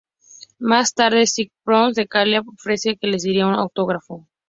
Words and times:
Más 0.57 0.95
tarde, 0.95 1.27
Skye 1.27 1.51
spots 1.61 1.93
de 1.95 2.07
Kayla 2.07 2.37
y 2.37 2.39
ofrece 2.39 2.97
que 2.97 3.05
le 3.05 3.17
diera 3.17 3.45
un 3.45 3.53
autógrafo. 3.53 4.27